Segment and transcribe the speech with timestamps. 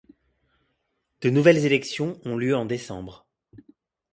[1.21, 3.27] De nouvelles élections ont lieu en décembre.